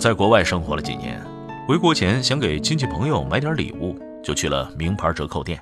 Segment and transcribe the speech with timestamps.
[0.00, 1.20] 在国外生活了几年，
[1.68, 5.60] 回国前想给亲戚朋友买点礼物，就去了名牌折扣店。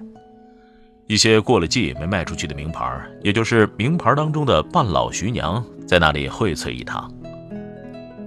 [1.09, 7.13] 一些过了季没卖出去的名牌，也就是名牌当中的半老徐娘，在那里荟萃一堂。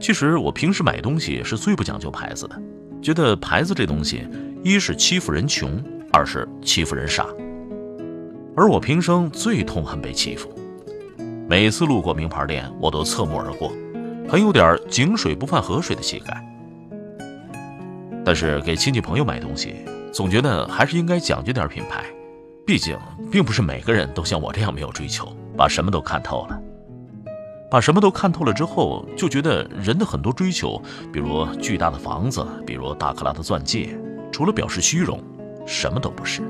[0.01, 2.61] 其实我平时买东西是最不讲究牌子的，
[3.01, 4.27] 觉得牌子这东西，
[4.65, 7.25] 一是欺负人穷，二是欺负人傻。
[8.53, 10.53] 而我平生最痛恨被欺负，
[11.47, 13.71] 每次路过名牌店，我都侧目而过，
[14.27, 16.47] 很有点井水不犯河水的气概。
[18.23, 19.75] 但是给亲戚朋友买东西，
[20.13, 22.03] 总觉得还是应该讲究点品牌，
[22.65, 22.97] 毕竟
[23.31, 26.61] 并不是每个人都像我这样没有追求，把什么都看透了。
[27.69, 33.97] 把什么都看透了之后，就觉得人的很多追求，比如巨大的房子，比如大克拉的钻戒，
[34.29, 35.23] 除了表示虚荣，
[35.65, 36.41] 什么都不是。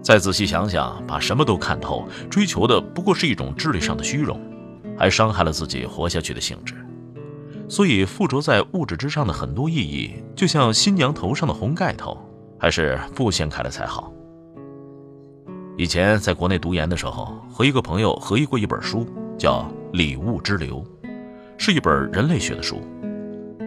[0.00, 4.40] 再仔细想想，把什么都看透，追求的不过是一种智力上的虚荣，
[4.98, 6.74] 还伤害了自己活下去的兴致。
[7.68, 12.18] 所以，附着在物质之上的很多意义，就像新娘头上的红盖头，
[12.58, 14.12] 还是不掀开了才好。
[15.76, 19.06] 以前在国内读研的时候，和一个朋友合译过一本书。
[19.38, 20.84] 叫礼物之流，
[21.56, 22.82] 是一本人类学的书。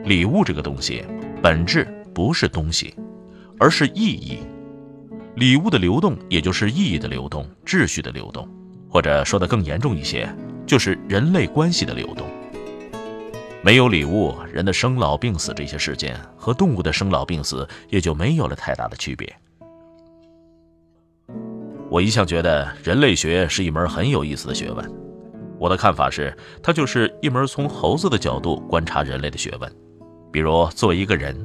[0.03, 1.05] 礼物这个东西，
[1.41, 2.93] 本质不是东西，
[3.57, 4.39] 而是意义。
[5.35, 8.45] 礼物的流动，也就是意义的流动、秩序的流动，
[8.89, 10.29] 或者说的更严重一些，
[10.71, 12.25] 就是人类关系的流动。
[13.61, 19.35] 没有礼物，人的生老病死这些事件和动物的生老病死也就没有了太大的区别。
[21.89, 24.89] 我一向觉得人类学是一门很有意思的学问。
[25.59, 26.33] 我的看法是，
[26.63, 29.69] 它就是一门从猴子的角度观察人类的学问。
[30.31, 31.35] 比如，作为一个人，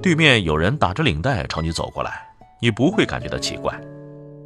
[0.00, 2.22] 对面有人打着领带朝你走过来，
[2.62, 3.74] 你不会感觉到奇怪；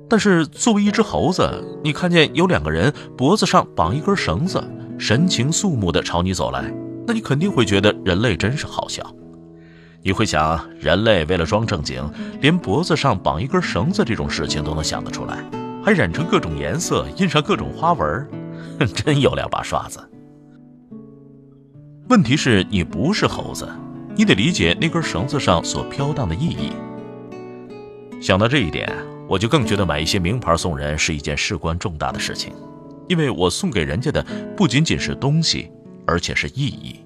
[0.09, 1.48] 但是，作为一只猴子，
[1.82, 4.62] 你看见有两个人脖子上绑一根绳子，
[4.98, 6.72] 神情肃穆地朝你走来，
[7.06, 9.03] 那你肯定会觉得人类真是好笑。
[10.03, 12.06] 你会想，人类为了装正经，
[12.41, 15.42] 连脖子上绑一根绳子这种事情都能想得出来，
[15.82, 18.28] 还染成各种颜色，印上各种花纹。
[18.92, 20.00] 真有两把刷子。
[22.09, 23.69] 问题是你不是猴子，
[24.16, 26.72] 你得理解那根绳子上所飘荡的意义。
[28.21, 28.92] 想到这一点，
[29.29, 32.53] 我就更觉得买一些名牌送人是一件事关重大的事情，
[33.09, 34.25] 因为我送给人家的
[34.57, 35.71] 不仅仅是东西，
[36.07, 37.01] 而且是意义。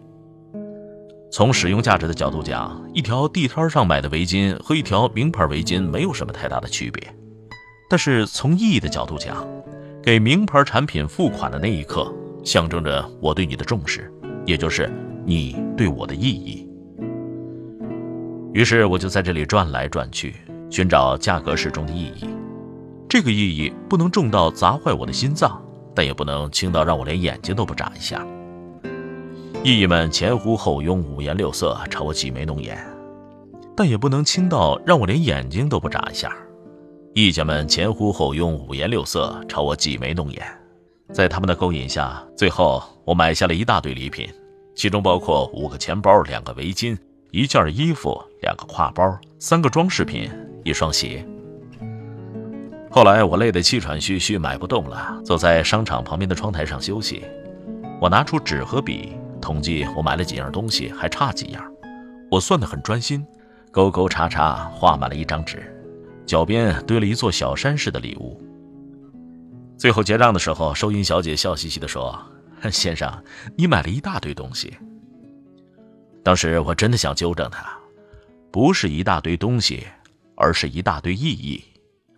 [1.30, 7.14] 从使用价值的角度讲，一条地摊上买的围巾和一条名牌围巾没有什么太大的区别，
[7.88, 9.46] 但是从意义的角度讲，
[10.02, 12.12] 给名牌产品付款的那一刻，
[12.42, 14.10] 象征着我对你的重视，
[14.46, 14.90] 也就是
[15.26, 16.66] 你对我的意义。
[18.54, 20.34] 于是我就在这里转来转去，
[20.70, 22.28] 寻找价格适中的意义。
[23.08, 25.62] 这个意义不能重到砸坏我的心脏，
[25.94, 28.26] 但也不能轻到让我连眼睛都不眨一下。
[29.64, 32.78] 意义们前呼后拥，五颜六色，朝我挤眉弄眼，
[33.74, 36.32] 但也不能轻到让我连眼睛都不眨一下。
[37.14, 40.46] 意见们前呼后拥，五颜六色，朝我挤眉弄眼。
[41.12, 44.28] 在他们的勾引下，最后我买下了一大堆礼品，
[44.76, 46.96] 其中包括五个钱包、两个围巾、
[47.32, 50.30] 一件衣服、两个挎包、三个装饰品、
[50.68, 51.26] 一双鞋。
[52.90, 57.24] 后来我累得气喘吁吁，买不动了，坐在商场旁边的窗台上休息。
[58.00, 61.64] 我拿出纸和笔，统计我买了几样东西，还差几样。
[62.30, 63.26] 我算得很专心，
[63.72, 65.74] 勾勾叉叉画满了一张纸。
[66.26, 68.38] 脚边堆了一座小山似的礼物。
[69.78, 72.18] 最后结账的时候，收银小姐笑嘻嘻地说
[72.70, 73.10] ：“先生，
[73.56, 74.76] 你买了一大堆东西。”
[76.22, 77.66] 当时我真的想纠正她，
[78.50, 79.86] 不是一大堆东西，
[80.38, 81.62] 而是一大堆意义。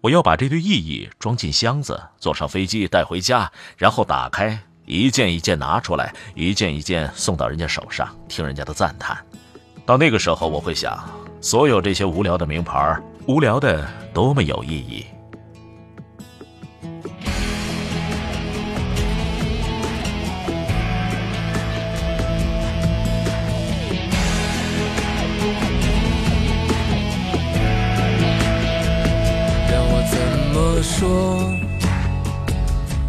[0.02, 9.18] 我要把这堆意义装进箱子，坐上飞机带回家，然后打开，一件一件拿出来，一件一件送到人家手上，听人家的赞叹。
[9.84, 11.02] 到那个时候，我会想，
[11.40, 12.98] 所有这些无聊的名牌。
[13.26, 15.04] 无聊的多么有意义！
[30.80, 31.36] 怎么说？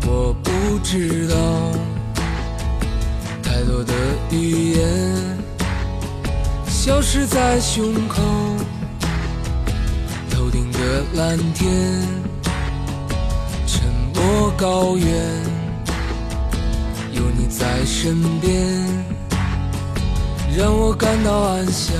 [0.06, 1.38] 我不知道，
[3.42, 3.94] 太多的
[4.30, 5.38] 语言
[6.68, 7.02] 消。
[7.02, 8.22] 失在胸口。
[10.30, 10.80] 头顶的
[11.14, 11.72] 蓝天，
[13.66, 15.08] 沉默高原，
[17.14, 18.52] 有你在身边，
[20.58, 21.96] 让我感到安详。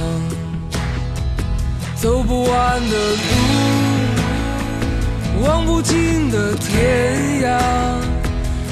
[1.96, 3.81] 走不完的路，
[5.42, 7.60] 望不尽的天涯，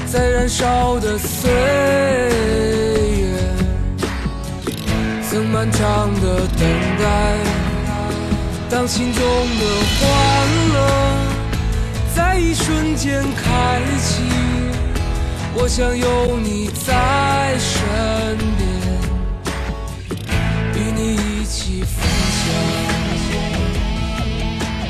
[0.05, 1.49] 在燃烧的岁
[3.19, 3.27] 月，
[5.27, 6.69] 曾漫长的等
[6.99, 7.37] 待。
[8.69, 9.65] 当心中的
[9.97, 10.07] 欢
[10.73, 10.77] 乐
[12.15, 14.21] 在一瞬间开启，
[15.55, 18.69] 我想有你在身边，
[20.75, 22.88] 与你一起分享。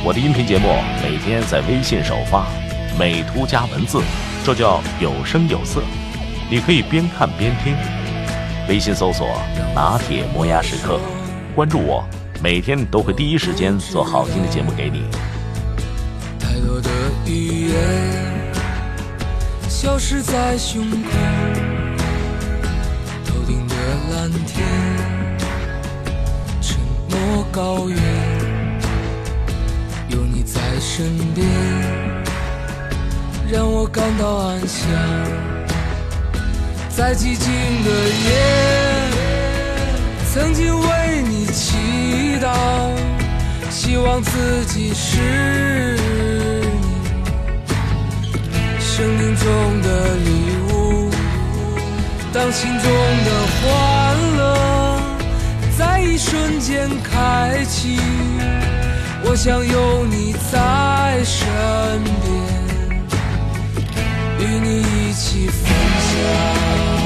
[0.01, 0.69] 我的音频节目
[1.03, 2.47] 每天在微信首发，
[2.97, 4.01] 美图加文字，
[4.45, 5.81] 这叫有声有色。
[6.49, 7.75] 你可以边看边听。
[8.69, 9.27] 微信搜索
[9.75, 11.01] “拿铁磨牙时刻”，
[11.53, 12.01] 关注我，
[12.41, 15.03] 每天都会第一时间做好听的节目给你。
[16.39, 16.89] 太多的
[17.25, 17.75] 语言
[19.67, 21.09] 消失在胸口，
[23.25, 23.75] 头顶的
[24.13, 24.65] 蓝天，
[26.61, 26.79] 沉
[27.09, 27.97] 默高原，
[30.79, 31.05] 身
[31.35, 31.45] 边，
[33.51, 34.89] 让我感到安详。
[36.89, 37.51] 在寂静
[37.83, 37.89] 的
[38.25, 38.31] 夜，
[40.33, 41.77] 曾经为你祈
[42.41, 42.53] 祷，
[43.69, 45.97] 希望自己是
[48.49, 50.29] 你生命中的礼
[50.71, 51.09] 物。
[52.31, 52.91] 当心中
[53.25, 54.41] 的欢乐
[55.77, 57.99] 在一瞬间开启，
[59.25, 61.47] 我想有你在身
[62.23, 62.33] 边，
[64.39, 65.63] 与你一起分
[66.09, 66.98] 享。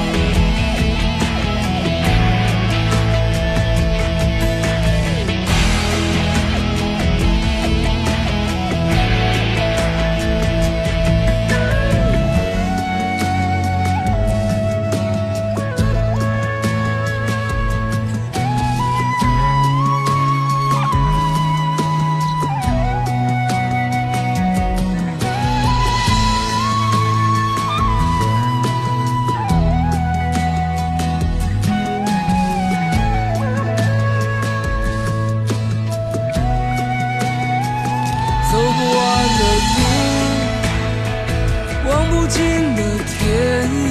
[42.34, 42.42] 尽
[42.76, 43.22] 的天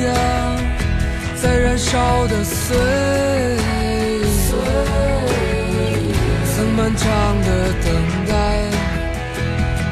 [0.02, 0.06] 涯，
[1.40, 3.60] 在燃烧的岁月，
[6.52, 7.06] 曾漫长
[7.42, 7.48] 的
[7.84, 7.86] 等
[8.26, 8.32] 待。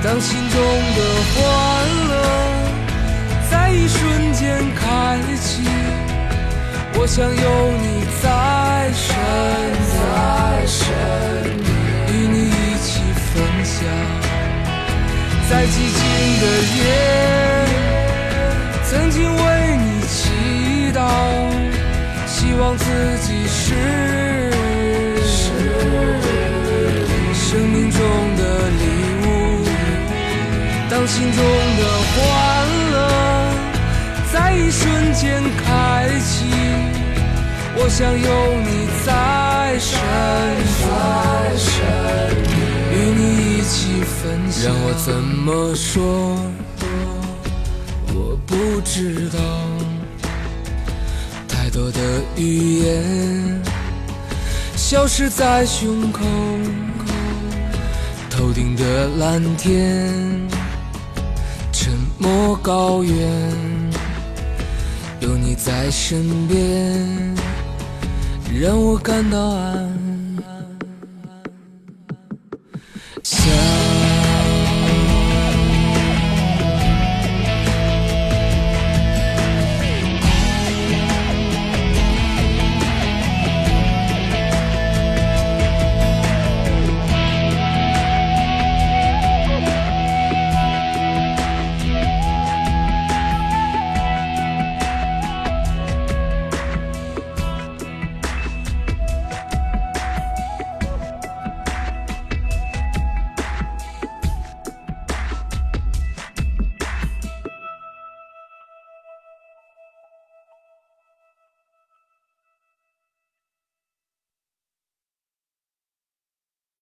[0.03, 0.57] 当心中
[0.97, 0.99] 的
[1.31, 1.39] 欢
[2.09, 2.13] 乐
[3.49, 3.99] 在一瞬
[4.33, 4.43] 间
[4.75, 4.83] 开
[5.41, 5.63] 启，
[6.95, 7.33] 我想有
[7.79, 7.87] 你
[8.21, 8.25] 在
[8.93, 9.07] 身
[9.93, 9.97] 边，
[12.09, 12.51] 与你一
[12.83, 13.31] 起分
[13.63, 13.77] 享。
[15.49, 16.03] 在寂静
[16.41, 16.45] 的
[16.77, 16.81] 夜，
[22.81, 22.85] 自
[23.21, 23.61] 己是
[27.35, 27.99] 生命中
[28.37, 28.41] 的
[28.81, 28.85] 礼
[29.23, 29.27] 物。
[30.91, 31.39] 当心中
[31.79, 31.81] 的
[32.11, 32.19] 欢
[32.93, 32.97] 乐
[34.33, 36.47] 在一瞬间开启，
[37.77, 38.29] 我想有
[38.67, 38.69] 你
[39.05, 39.09] 在
[39.79, 39.89] 身
[40.79, 40.83] 边，
[42.93, 43.21] 与你
[43.59, 44.19] 一起分
[44.51, 44.59] 享。
[44.65, 46.01] 让我怎么说？
[48.15, 48.17] 我
[48.47, 49.70] 不知道。
[51.81, 51.99] 说的
[52.37, 53.63] 语言
[54.77, 56.21] 消失在胸口，
[58.29, 60.13] 头顶的蓝天，
[61.73, 63.17] 沉默高原，
[65.21, 67.35] 有你在身边，
[68.61, 70.10] 让我感到安